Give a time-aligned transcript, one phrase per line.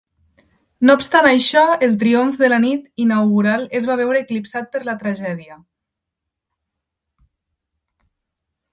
[0.89, 4.99] No obstant això, el triomf de la nit inaugural es va veure eclipsat per la
[5.05, 5.61] tragèdia.